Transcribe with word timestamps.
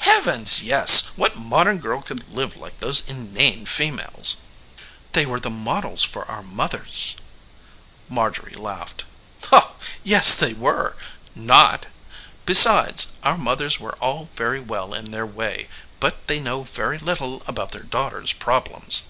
"Heavens, 0.00 0.62
yes! 0.62 1.06
What 1.16 1.36
modern 1.38 1.78
girl 1.78 2.02
could 2.02 2.28
live 2.30 2.54
like 2.54 2.76
those 2.76 3.08
inane 3.08 3.64
females?" 3.64 4.42
"They 5.12 5.24
were 5.24 5.40
the 5.40 5.48
models 5.48 6.02
for 6.04 6.26
our 6.26 6.42
mothers." 6.42 7.16
Marjorie 8.10 8.52
laughed. 8.56 9.06
"Yes, 10.02 10.34
they 10.34 10.52
were 10.52 10.98
not! 11.34 11.86
Besides, 12.44 13.16
our 13.22 13.38
mothers 13.38 13.80
were 13.80 13.96
all 14.02 14.28
very 14.36 14.60
well 14.60 14.92
in 14.92 15.12
their 15.12 15.24
way, 15.24 15.70
but 15.98 16.26
they 16.26 16.40
know 16.40 16.64
very 16.64 16.98
little 16.98 17.42
about 17.48 17.70
their 17.70 17.84
daughters' 17.84 18.34
problems." 18.34 19.04